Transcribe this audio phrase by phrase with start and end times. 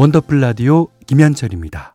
[0.00, 1.94] 원더풀 라디오 김현철입니다.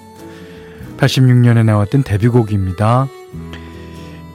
[1.01, 3.07] 86년에 나왔던 데뷔곡입니다.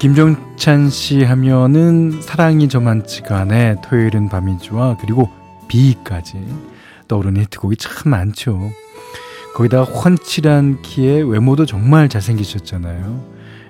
[0.01, 5.31] 김종찬 씨 하면은 사랑이 저만치가 않네, 토요일은 밤이지와 그리고
[5.69, 6.45] 비까지
[7.09, 8.71] 떠오르는 히트곡이 참 많죠.
[9.55, 13.25] 거기다 훤칠한 키에 외모도 정말 잘생기셨잖아요.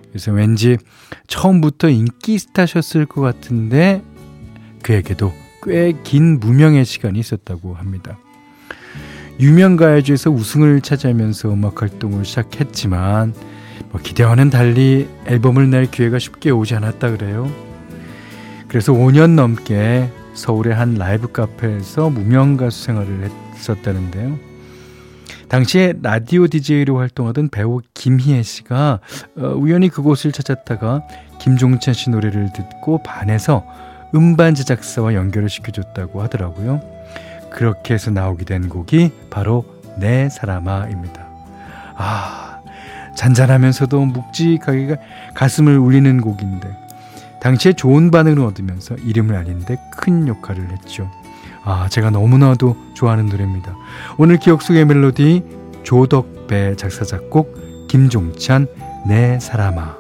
[0.09, 0.79] 그래서 왠지
[1.27, 4.03] 처음부터 인기 스타셨을 것 같은데
[4.83, 8.19] 그에게도 꽤 긴 무명의 시간이 있었다고 합니다.
[9.39, 13.35] 유명 가요제에서 우승을 차지하면서 음악 활동을 시작했지만
[13.91, 17.51] 뭐 기대와는 달리 앨범을 낼 기회가 쉽게 오지 않았다 그래요.
[18.69, 24.39] 그래서 5년 넘게 서울의 한 라이브 카페에서 무명 가수 생활을 했었다는데요.
[25.49, 29.01] 당시에 라디오 DJ로 활동하던 배우 김희애 씨가
[29.37, 31.03] 어, 우연히 그곳을 찾았다가
[31.41, 33.65] 김종찬 씨 노래를 듣고 반해서
[34.15, 36.96] 음반 제작사와 연결을 시켜줬다고 하더라고요.
[37.57, 39.65] 그렇게 해서 나오게 된 곡이 바로
[39.99, 41.27] 내 사람아입니다.
[41.97, 42.61] 아,
[43.17, 44.99] 잔잔하면서도 묵직하게
[45.35, 46.69] 가슴을 울리는 곡인데
[47.41, 51.11] 당시에 좋은 반응을 얻으면서 이름을 알리는데 큰 역할을 했죠.
[51.65, 53.75] 아, 제가 너무나도 좋아하는 노래입니다.
[54.19, 55.43] 오늘 기억 속의 멜로디
[55.83, 58.67] 조덕배 작사 작곡 김종찬
[59.07, 59.97] 내 사람아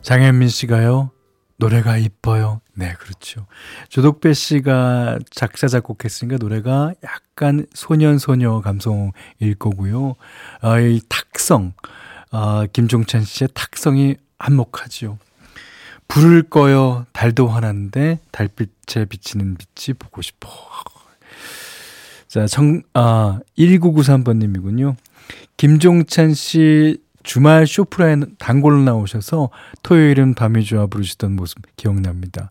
[0.00, 1.10] 장현민 씨가요.
[1.62, 2.60] 노래가 이뻐요.
[2.74, 3.46] 네, 그렇죠.
[3.88, 10.16] 조덕배 씨가 작사, 작곡했으니까 노래가 약간 소년소녀 감성일 거고요.
[10.60, 11.74] 아, 이 탁성,
[12.32, 15.18] 아, 김종찬 씨의 탁성이 한몫하지요.
[16.08, 17.06] 불을 꺼요.
[17.12, 20.48] 달도 화났는데 달빛에 비치는 빛이 보고 싶어.
[22.26, 24.96] 자, 정, 아, 1993번님이군요.
[25.56, 29.50] 김종찬 씨 주말 쇼프라에 단골로 나오셔서
[29.82, 32.50] 토요일은 밤이 좋아 부르시던 모습 기억납니다.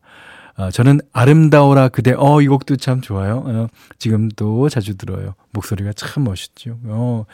[0.55, 3.43] 아, 저는 아름다워라 그대 어 이 곡도 참 좋아요.
[3.45, 3.67] 어,
[3.99, 5.35] 지금도 자주 들어요.
[5.51, 6.77] 목소리가 참 멋있죠.
[6.85, 7.25] 어,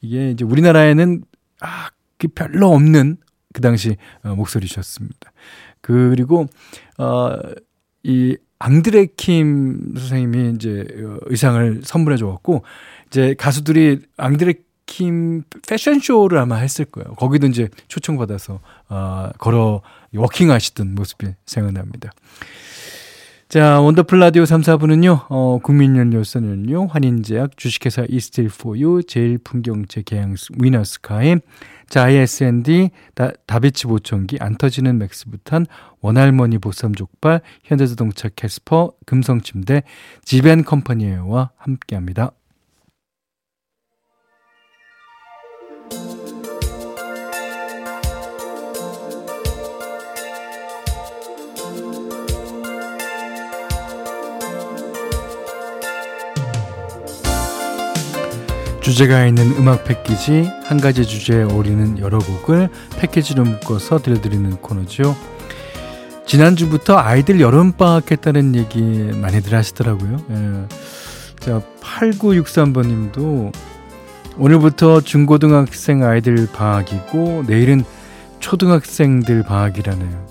[0.00, 1.22] 이게 이제 우리나라에는
[1.60, 1.88] 아,
[2.18, 3.16] 그 별로 없는
[3.52, 5.32] 그 당시 어, 목소리셨습니다.
[5.80, 6.46] 그리고
[6.98, 7.36] 어
[8.04, 12.62] 이 앙드레 킴 선생님이 이제 어, 의상을 선물해 줘갖고
[13.06, 14.54] 이제 가수들이 앙드레
[14.86, 17.14] 킴 패션쇼를 아마 했을 거예요.
[17.14, 19.82] 거기도 이제 초청받아서, 어, 걸어,
[20.14, 22.10] 워킹 하시던 모습이 생각납니다.
[23.48, 31.40] 자, 원더풀 라디오 3, 4부는요, 어, 국민연료선은요, 환인제약, 주식회사 이스틸포유, 제일풍경채 계양스, 위너스카임,
[31.88, 35.66] 자, ISND, 다, 다비치 보청기, 안 터지는 맥스부탄,
[36.00, 39.84] 원할머니 보쌈족발, 현대자동차 캐스퍼, 금성침대,
[40.24, 42.32] 지벤컴퍼니와 함께 합니다.
[58.84, 65.16] 주제가 있는 음악 패키지 한 가지 주제에 어울리는 여러 곡을 패키지로 묶어서 들려드리는 코너죠.
[66.26, 70.18] 지난주부터 아이들 여름방학 했다는 얘기 많이들 하시더라고요.
[70.28, 70.68] 예.
[71.40, 73.54] 자, 8963번님도
[74.36, 77.84] 오늘부터 중고등학생 아이들 방학이고 내일은
[78.40, 80.26] 초등학생들 방학이라네요.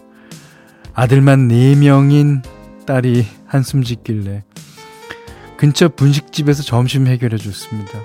[0.93, 2.43] 아들만 4명인
[2.85, 4.43] 딸이 한숨 짓길래
[5.57, 7.97] 근처 분식집에서 점심 해결해 줬습니다.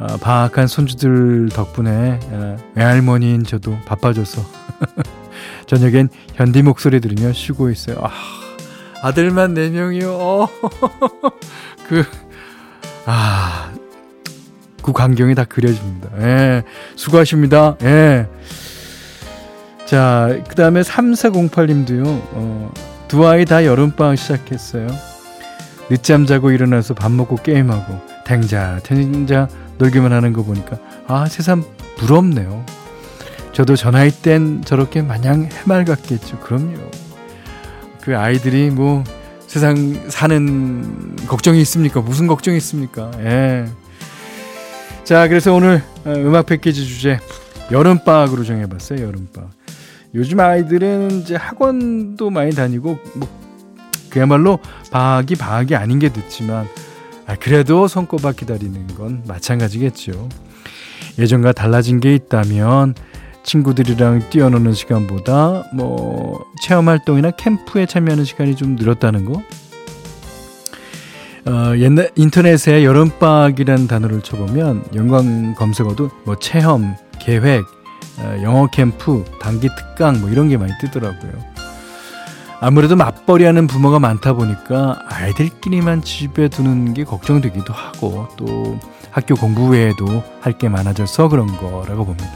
[0.00, 4.42] 어, 방학한 손주들 덕분에 어, 외할머니인 저도 바빠져서
[5.66, 7.98] 저녁엔 현디 목소리 들으며 쉬고 있어요.
[8.00, 8.10] 아,
[9.02, 10.06] 아들만 4명이요.
[10.08, 10.48] 어,
[11.86, 12.04] 그,
[13.04, 13.70] 아,
[14.82, 16.08] 그 광경이 다 그려집니다.
[16.18, 16.62] 예,
[16.96, 17.76] 수고하십니다.
[17.82, 18.26] 예.
[19.84, 22.72] 자, 그 다음에 3408님도요, 어,
[23.06, 24.86] 두 아이 다 여름방학 시작했어요.
[25.90, 29.48] 늦잠 자고 일어나서 밥 먹고 게임하고, 탱자, 탱자,
[29.80, 30.78] 놀기만 하는 거 보니까
[31.08, 31.64] 아 세상
[31.96, 32.64] 부럽네요.
[33.52, 36.38] 저도 저 나이 땐 저렇게 마냥 해맑았겠죠.
[36.38, 36.78] 그럼요.
[38.02, 39.02] 그 아이들이 뭐
[39.46, 42.00] 세상 사는 걱정이 있습니까?
[42.00, 43.10] 무슨 걱정이 있습니까?
[43.18, 43.66] 예.
[45.02, 47.18] 자, 그래서 오늘 어, 음악 패키지 주제
[47.72, 49.00] 여름방학으로 정해봤어요.
[49.04, 49.50] 여름방학.
[50.14, 53.28] 요즘 아이들은 이제 학원도 많이 다니고 뭐
[54.08, 54.58] 그야말로
[54.90, 56.68] 방학이 방학이 아닌 게 늦지만
[57.30, 60.28] 아, 그래도 손꼽아 기다리는 건 마찬가지겠죠.
[61.16, 62.96] 예전과 달라진 게 있다면
[63.44, 69.42] 친구들이랑 뛰어노는 시간보다 뭐 체험 활동이나 캠프에 참여하는 시간이 좀 늘었다는 거.
[71.46, 77.64] 어, 옛날 인터넷에 여름방학이라는 단어를 쳐보면 연관 검색어도 뭐 체험, 계획,
[78.18, 81.59] 어, 영어 캠프, 단기 특강 뭐 이런 게 많이 뜨더라고요.
[82.60, 88.78] 아무래도 맞벌이하는 부모가 많다 보니까 아이들끼리만 집에 두는 게 걱정되기도 하고 또
[89.10, 92.30] 학교 공부 외에도 할 게 많아져서 그런 거라고 봅니다.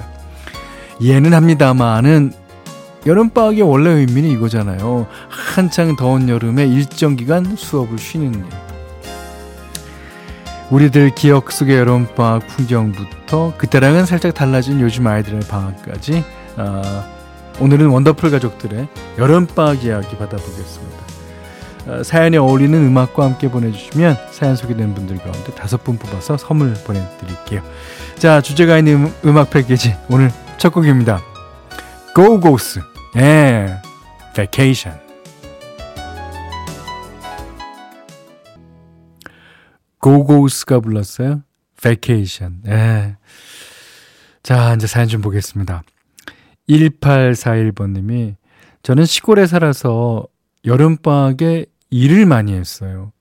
[0.98, 2.32] 이해는 합니다만은
[3.04, 5.06] 여름방학의 원래 의미는 이거잖아요.
[5.28, 8.44] 한창 더운 여름에 일정 기간 수업을 쉬는 일.
[10.70, 16.24] 우리들 기억 속의 여름방학 풍경부터 그때랑은 살짝 달라진 요즘 아이들의 방학까지
[16.56, 16.82] 어,
[17.60, 21.04] 오늘은 원더풀 가족들의 여름방학 이야기 받아보겠습니다.
[21.86, 27.62] 어, 사연에 어울리는 음악과 함께 보내주시면 사연 소개된 분들 가운데 다섯 분 뽑아서 선물 보내드릴게요.
[28.18, 31.20] 자 주제가 있는 음, 악 패키지 오늘 첫 곡입니다.
[32.14, 32.80] Go Go's
[33.16, 33.76] 예,
[34.34, 35.04] Vacation
[40.04, 41.42] 고고스가 불렀어요.
[41.80, 42.60] Vacation.
[42.66, 43.16] 예.
[44.42, 45.82] 자, 이제 사연 좀 보겠습니다.
[46.68, 48.36] 1841번님이
[48.82, 50.26] 저는 시골에 살아서
[50.64, 53.12] 여름방학에 일을 많이 했어요.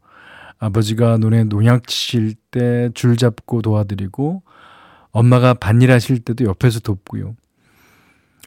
[0.60, 4.44] 아버지가 논에 농약 치실 때 줄 잡고 도와드리고
[5.12, 7.36] 엄마가 밭일 하실 때도 옆에서 돕고요.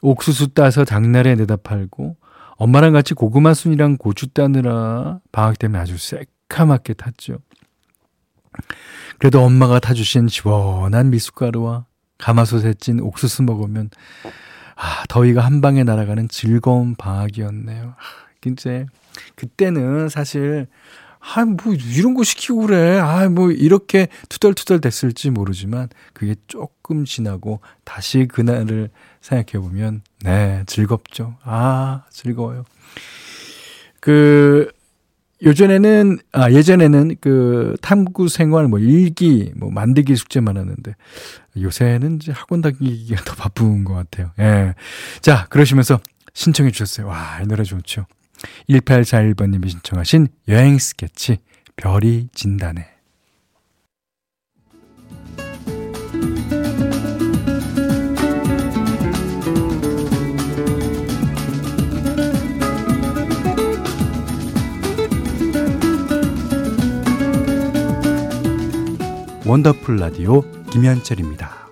[0.02, 2.16] 옥수수 따서 장날에 내다 팔고
[2.56, 7.38] 엄마랑 같이 고구마 순이랑 고추 따느라 방학 때문에 아주 새카맣게 탔죠.
[9.18, 11.84] 그래도 엄마가 타주신 시원한 미숫가루와
[12.18, 13.90] 가마솥에 찐 옥수수 먹으면
[14.76, 17.94] 아, 더위가 한 방에 날아가는 즐거운 방학이었네요.
[17.96, 18.86] 아, 이제
[19.34, 20.68] 그때는 사실
[21.18, 22.98] 아, 뭐 이런 거 시키고 그래.
[22.98, 28.90] 아, 뭐 이렇게 투덜투덜 됐을지 모르지만 그게 조금 지나고 다시 그날을
[29.22, 31.36] 생각해 보면 네, 즐겁죠.
[31.42, 32.64] 아, 즐거워요.
[33.98, 34.70] 그
[35.44, 40.94] 요전에는 아 예전에는 그 탐구 생활 뭐 일기 뭐 만들기 숙제만 하는데
[41.58, 44.32] 요새는 이제 학원 다니기가 더 바쁜 것 같아요.
[44.38, 44.74] 예.
[45.20, 46.00] 자, 그러시면서
[46.32, 47.06] 신청해 주셨어요.
[47.06, 48.06] 와, 이 노래 좋죠.
[48.68, 51.38] 1841번 님이 신청하신 여행 스케치
[51.76, 52.95] 별이 진다네.
[69.46, 71.68] 원더풀 라디오 김현철입니다.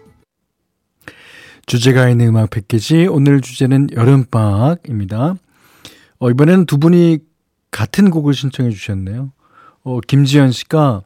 [1.66, 5.35] 주제가 있는 음악 패키지 오늘 주제는 여름방학입니다.
[6.21, 7.19] 어, 이번에는 두 분이
[7.73, 9.33] 같은 곡을 신청해 주셨네요.
[9.83, 11.02] 어, 김지현 씨가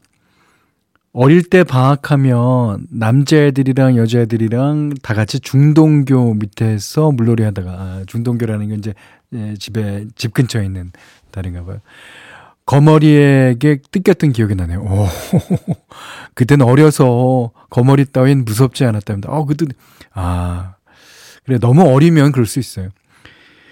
[1.12, 8.92] 어릴 때 방학하면 남자애들이랑 여자애들이랑 다 같이 중동교 밑에서 물놀이 하다가 아, 중동교라는 건 이제
[9.32, 10.92] 예, 집에 집 근처에 있는
[11.30, 11.80] 다른가 봐요.
[12.66, 14.82] 거머리에게 뜯겼던 기억이 나네요.
[14.82, 15.06] 오,
[16.38, 19.28] 그때는 어려서 거머리 따윈 무섭지 않았답니다.
[19.28, 19.66] 어, 그때,
[20.12, 20.76] 아,
[21.44, 22.90] 그래, 너무 어리면 그럴 수 있어요.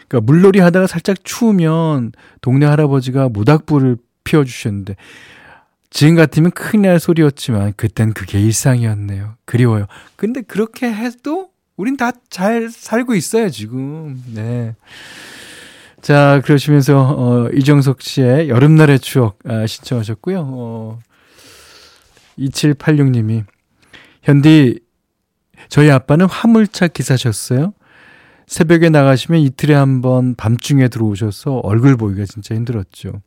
[0.08, 4.96] 그러니까 물놀이 하다가 살짝 추우면 동네 할아버지가 모닥불을 피워주셨는데,
[5.90, 9.34] 지금 같으면 큰일 날 소리였지만, 그땐 그게 일상이었네요.
[9.44, 9.86] 그리워요.
[10.16, 14.20] 근데 그렇게 해도 우린 다 잘 살고 있어요, 지금.
[14.34, 14.74] 네.
[16.02, 20.40] 자, 그러시면서, 어, 이정석 씨의 여름날의 추억, 아, 신청하셨고요.
[20.40, 20.98] 어,
[22.38, 23.44] 2786님이,
[24.22, 24.80] 현디,
[25.68, 27.72] 저희 아빠는 화물차 기사셨어요.
[28.46, 33.22] 새벽에 나가시면 이틀에 한 번 밤중에 들어오셔서 얼굴 보기가 진짜 힘들었죠.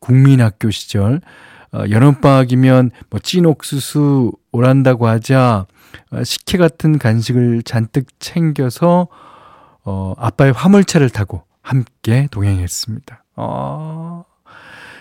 [0.00, 1.20] 국민학교 시절,
[1.72, 5.66] 어, 여름방학이면 뭐 찐 옥수수, 오란다 과자,
[6.10, 9.08] 어, 식혜 같은 간식을 잔뜩 챙겨서,
[9.84, 13.24] 어, 아빠의 화물차를 타고 함께 동행했습니다.
[13.36, 14.24] 아,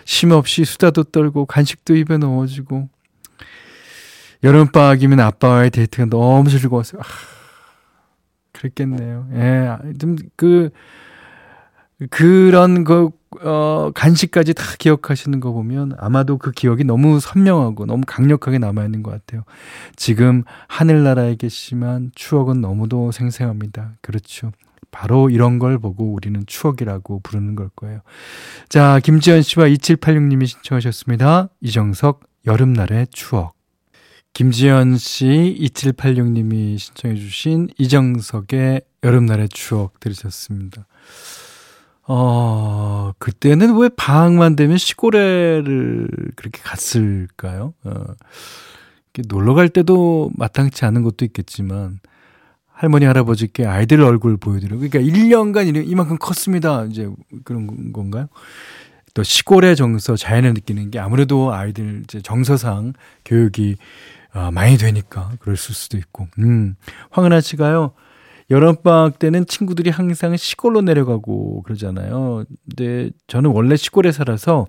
[0.06, 2.89] 쉼없이 수다도 떨고 간식도 입에 넣어주고
[4.43, 7.01] 여름방학이면 아빠와의 데이트가 너무 즐거웠어요.
[7.01, 7.05] 아,
[8.53, 9.27] 그랬겠네요.
[9.33, 10.69] 예, 좀 그,
[12.10, 13.10] 그런 그,
[13.43, 19.12] 어, 간식까지 다 기억하시는 거 보면 아마도 그 기억이 너무 선명하고 너무 강력하게 남아있는 것
[19.12, 19.43] 같아요.
[19.95, 23.93] 지금 하늘나라에 계시지만 추억은 너무도 생생합니다.
[24.01, 24.51] 그렇죠.
[24.89, 28.01] 바로 이런 걸 보고 우리는 추억이라고 부르는 걸 거예요.
[28.67, 31.50] 자, 김지현 씨와 2786님이 신청하셨습니다.
[31.62, 33.61] 이정석, 여름날의 추억.
[34.33, 35.25] 김지현 씨,
[35.59, 40.85] 2786님이 신청해 주신 이정석의 여름날의 추억 들으셨습니다.
[42.03, 47.73] 어, 그때는 왜 방학만 되면 시골에를 그렇게 갔을까요?
[47.83, 48.03] 어,
[49.27, 52.00] 놀러 갈 때도 마땅치 않은 것도 있겠지만,
[52.67, 56.85] 할머니, 할아버지께 아이들 얼굴 보여드리고, 그러니까 1년간 이만큼 컸습니다.
[56.85, 57.09] 이제
[57.43, 58.27] 그런 건가요?
[59.13, 62.93] 또 시골의 정서, 자연을 느끼는 게 아무래도 아이들 이제 정서상
[63.25, 63.75] 교육이
[64.33, 66.27] 어, 많이 되니까 그럴 수도 있고.
[66.39, 66.75] 음.
[67.09, 67.93] 황은아 씨가요.
[68.50, 72.43] 여름방학 때는 친구들이 항상 시골로 내려가고 그러잖아요.
[72.69, 74.67] 근데 저는 원래 시골에 살아서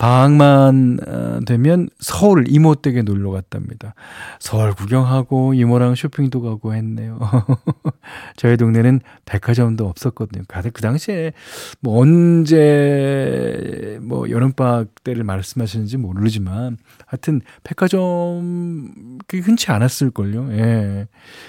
[0.00, 3.92] 방학만 어, 되면 서울 이모 댁에 놀러 갔답니다.
[4.38, 7.18] 서울 구경하고 이모랑 쇼핑도 가고 했네요.
[8.36, 10.44] 저희 동네는 백화점도 없었거든요.
[10.48, 11.34] 그 당시에
[11.80, 20.52] 뭐 언제 뭐 여름방학 때를 말씀하시는지 모르지만 하여튼 백화점 그 흔치 않았을걸요.
[20.52, 21.08] 예.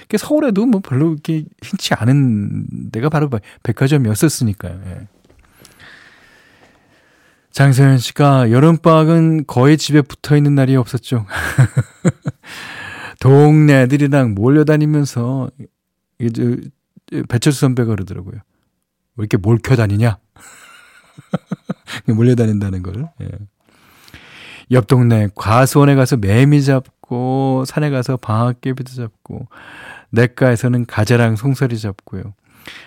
[0.10, 3.30] 그 서울에도 뭐 별로 이렇게 흔치 않은 데가 바로
[3.64, 4.82] 백화점이었었으니까요.
[4.88, 5.08] 예.
[7.52, 11.26] 장서연 씨가 여름방학은 거의 집에 붙어 있는 날이 없었죠.
[13.20, 15.50] 동네 애들이랑 몰려다니면서
[17.28, 18.36] 배철수 선배가 그러더라고요.
[18.36, 20.18] 왜 이렇게 몰켜 다니냐?
[22.08, 23.10] 몰려다닌다는 걸.
[23.22, 23.28] 예.
[24.72, 29.48] 옆 동네 과수원에 가서 매미 잡고 산에 가서 방학개비도 잡고
[30.12, 32.34] 냇가에서는 가재랑 송사리 잡고요.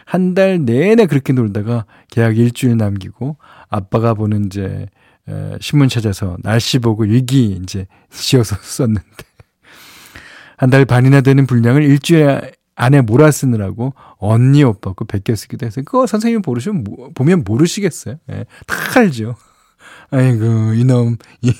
[0.05, 3.37] 한 달 내내 그렇게 놀다가 계약 일주일 남기고
[3.69, 4.87] 아빠가 보는 이제
[5.29, 9.03] 에, 신문 찾아서 날씨 보고 일기 이제 지어서 썼는데
[10.57, 15.81] 한 달 반이나 되는 분량을 일주일 안에 몰아 쓰느라고 언니 오빠 거 베껴 쓰기도 해서
[15.83, 18.17] 그거 선생님 모르시면 보면 모르시겠어요.
[18.31, 19.37] 예, 다 알죠.
[20.11, 21.53] 아이고 이놈 이,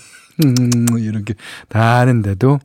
[0.45, 1.35] 음, 이렇게
[1.69, 2.59] 다 아는데도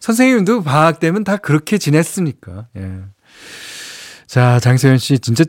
[0.00, 2.68] 선생님도 방학 때면 다 그렇게 지냈으니까.
[2.76, 3.00] 예.
[4.28, 5.44] 자 장세현 씨 진짜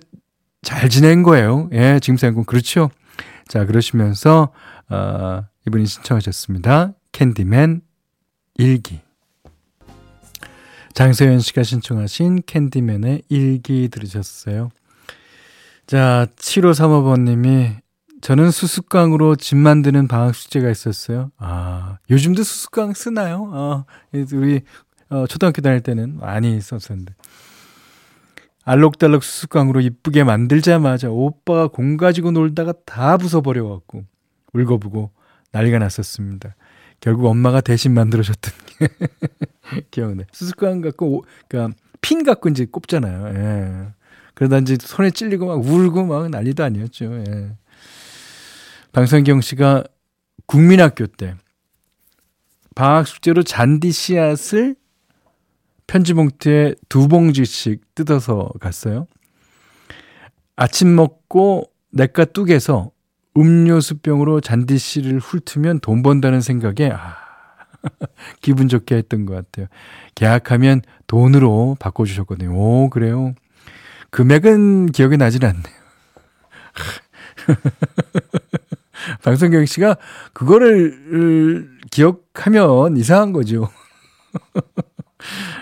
[0.63, 1.69] 잘 지낸 거예요.
[1.73, 2.89] 예, 지금 생각하면 그렇죠.
[3.49, 4.53] 자, 그러시면서
[4.89, 6.93] 어, 이분이 신청하셨습니다.
[7.11, 7.81] 캔디맨
[8.55, 9.01] 일기.
[10.93, 14.69] 장소연 씨가 신청하신 캔디맨의 일기 들으셨어요.
[15.87, 17.71] 자, 7535번 님이
[18.21, 21.31] 저는 수수깡으로 집 만드는 방학 숙제가 있었어요.
[21.37, 23.49] 아, 요즘도 수수깡 쓰나요?
[23.53, 23.85] 아,
[24.33, 24.61] 우리
[25.09, 27.15] 어, 초등학교 다닐 때는 많이 썼었는데.
[28.65, 34.05] 알록달록 수수깡으로 이쁘게 만들자마자 오빠가 공 가지고 놀다가 다 부숴버려갖고
[34.53, 35.11] 울고불고
[35.51, 36.55] 난리가 났었습니다.
[36.99, 38.87] 결국 엄마가 대신 만들어줬던 게
[39.91, 40.23] 기억나.
[40.31, 43.27] 수수깡 갖고, 그니까 핀 갖고 이제 꼽잖아요.
[43.35, 43.87] 예.
[44.33, 47.23] 그러다 이제 손에 찔리고 막 울고 막 난리도 아니었죠.
[47.27, 47.51] 예.
[48.91, 49.83] 방성경 씨가
[50.45, 51.35] 국민학교 때
[52.75, 54.75] 방학 숙제로 잔디 씨앗을
[55.89, 59.07] 편지 봉투에 두 봉지씩 뜯어서 갔어요.
[60.55, 62.91] 아침 먹고 내가 뚝에서
[63.35, 67.15] 음료수병으로 잔디씨를 훑으면 돈 번다는 생각에 아,
[68.39, 69.65] 기분 좋게 했던 것 같아요.
[70.13, 72.53] 계약하면 돈으로 바꿔주셨거든요.
[72.53, 73.33] 오 그래요.
[74.11, 75.63] 금액은 기억이 나질 않네요.
[79.23, 79.97] 방송경 씨가
[80.33, 83.71] 그거를 기억하면 이상한 거죠.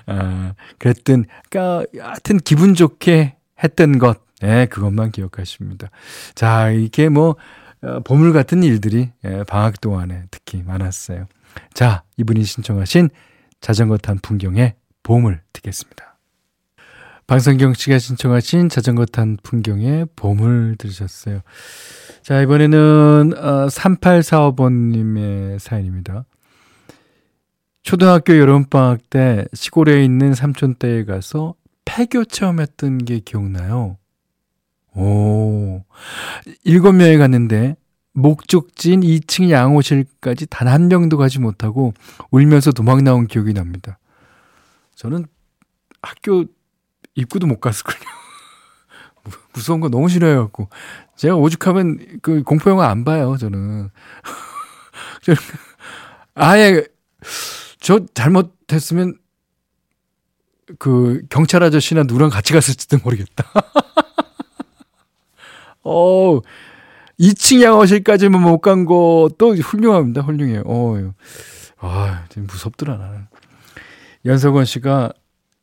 [0.07, 5.89] 아, 그랬든, 그니까, 하여튼 기분 좋게 했던 것, 예, 그것만 기억하십니다.
[6.35, 7.35] 자, 이게 뭐,
[7.81, 11.27] 어, 보물 같은 일들이 예, 방학 동안에 특히 많았어요.
[11.73, 13.09] 자, 이분이 신청하신
[13.61, 16.17] 자전거 탄 풍경의 보물 듣겠습니다.
[17.27, 21.41] 방성경 씨가 신청하신 자전거 탄 풍경의 보물 들으셨어요.
[22.23, 26.23] 자, 이번에는 어, 3845번님의 사연입니다.
[27.87, 33.97] 초등학교 여름방학 때 시골에 있는 삼촌 댁에 가서 폐교 체험했던 게 기억나요.
[34.93, 35.85] 오,
[36.65, 37.77] 일곱 명이 갔는데
[38.11, 41.93] 목적지인 2층 양호실까지 단 한 명도 가지 못하고
[42.29, 43.99] 울면서 도망 나온 기억이 납니다.
[44.95, 45.25] 저는
[46.01, 46.43] 학교
[47.15, 48.03] 입구도 못 갔을걸요.
[49.55, 50.67] 무서운 거 너무 싫어해갖고.
[51.15, 53.91] 제가 오죽하면 그 공포영화 안 봐요, 저는.
[55.23, 55.39] 저는
[56.35, 56.85] 아예
[57.87, 59.17] 저 잘못했으면
[60.77, 63.45] 그 경찰 아저씨나 누구랑 같이 갔을지도 모르겠다.
[65.85, 66.41] 어,
[67.17, 70.19] 2층 양호실까지만 못 간 것도 훌륭합니다.
[70.19, 70.63] 훌륭해요.
[70.65, 71.13] 어,
[71.79, 73.27] 아, 좀 무섭더라, 나는.
[74.25, 75.13] 연석원 씨가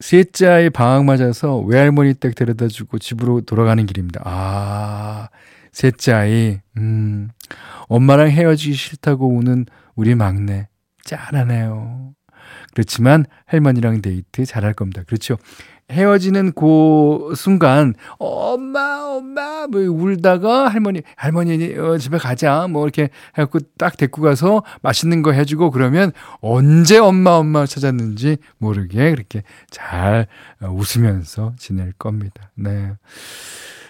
[0.00, 4.22] 셋째 아이 방학 맞아서 외할머니 댁 데려다 주고 집으로 돌아가는 길입니다.
[4.24, 5.28] 아,
[5.72, 7.28] 셋째 아이, 음,
[7.88, 10.68] 엄마랑 헤어지기 싫다고 우는 우리 막내.
[11.04, 12.13] 짠하네요.
[12.74, 15.02] 그렇지만 할머니랑 데이트 잘할 겁니다.
[15.06, 15.36] 그렇죠.
[15.90, 23.58] 헤어지는 그 순간 엄마 엄마 뭐 울다가 할머니 할머니 어, 집에 가자 뭐 이렇게 해갖고
[23.76, 30.26] 딱 데리고 가서 맛있는 거 해주고 그러면 언제 엄마 엄마 찾았는지 모르게 그렇게 잘
[30.62, 32.50] 어, 웃으면서 지낼 겁니다.
[32.54, 32.92] 네.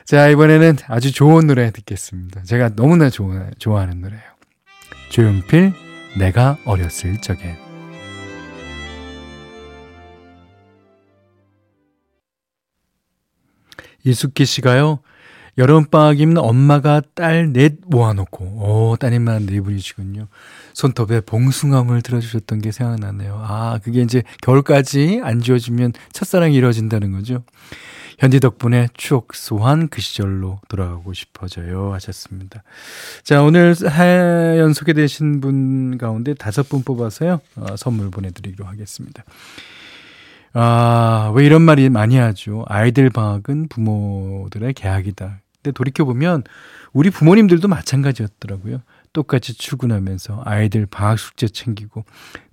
[0.05, 2.43] 자 이번에는 아주 좋은 노래 듣겠습니다.
[2.43, 4.25] 제가 너무나 좋아, 좋아하는 노래예요.
[5.11, 5.73] 조용필
[6.19, 7.57] 내가 어렸을 적에
[14.05, 15.01] 이숙기 씨가요.
[15.57, 20.27] 여름방학이면 엄마가 딸 넷 모아놓고, 오, 따님만 네 분이시군요.
[20.73, 23.41] 손톱에 봉숭아물 들어주셨던 게 생각나네요.
[23.41, 27.45] 아, 그게 이제 겨울까지 안 지워지면 첫사랑이 이루어진다는 거죠.
[28.19, 31.93] 현디 덕분에 추억 소환 그 시절로 돌아가고 싶어져요.
[31.95, 32.63] 하셨습니다.
[33.23, 37.41] 자, 오늘 하연 소개되신 분 가운데 다섯 분 뽑아서요.
[37.57, 39.25] 어, 선물 보내드리기로 하겠습니다.
[40.55, 42.65] 아, 왜 이런 말이 많이 하죠?
[42.69, 45.41] 아이들 방학은 부모들의 계약이다.
[45.63, 46.45] 근데 돌이켜보면
[46.93, 48.81] 우리 부모님들도 마찬가지였더라고요.
[49.13, 52.05] 똑같이 출근하면서 아이들 방학 숙제 챙기고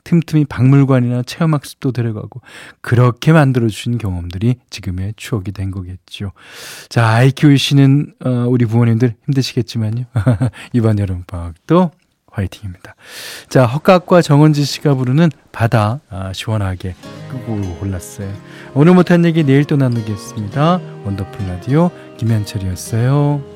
[0.03, 2.41] 틈틈이 박물관이나 체험학습도 데려가고
[2.81, 6.31] 그렇게 만들어주신 경험들이 지금의 추억이 된 거겠죠.
[6.89, 10.05] 자, 아이 키우시는 어, 우리 부모님들 힘드시겠지만요.
[10.73, 11.91] 이번 여름 방학도
[12.31, 12.95] 화이팅입니다.
[13.49, 16.95] 자, 헛각과 정은지 씨가 부르는 바다 아, 시원하게
[17.29, 18.31] 끄고 골랐어요.
[18.73, 20.79] 오늘 못한 얘기 내일 또 나누겠습니다.
[21.05, 23.50] 원더풀 라디오 김현철이었어요.